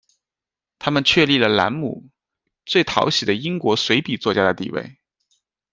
[0.79, 2.09] 它们“确立了兰姆
[2.65, 4.97] ‘最讨喜的英国随笔作家’的地位。